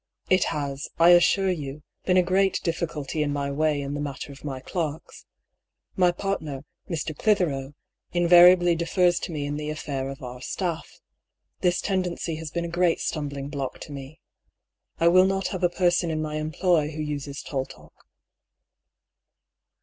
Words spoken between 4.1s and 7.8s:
ter oi my clerks. My partner, Mr. Clithero,